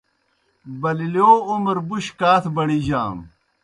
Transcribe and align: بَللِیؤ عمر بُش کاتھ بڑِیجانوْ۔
بَللِیؤ 0.81 1.31
عمر 1.49 1.77
بُش 1.87 2.05
کاتھ 2.19 2.47
بڑِیجانوْ۔ 2.55 3.23